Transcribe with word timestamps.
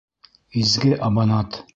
Изге 0.59 0.93
аманат 1.07 1.51